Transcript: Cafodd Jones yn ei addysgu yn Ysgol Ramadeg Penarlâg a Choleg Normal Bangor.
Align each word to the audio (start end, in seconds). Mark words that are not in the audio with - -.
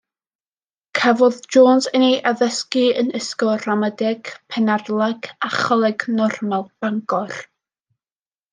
Cafodd 0.99 1.43
Jones 1.55 1.87
yn 1.99 2.05
ei 2.07 2.15
addysgu 2.31 2.81
yn 3.01 3.13
Ysgol 3.19 3.61
Ramadeg 3.67 4.33
Penarlâg 4.55 5.31
a 5.49 5.53
Choleg 5.59 6.09
Normal 6.17 6.67
Bangor. 6.81 7.39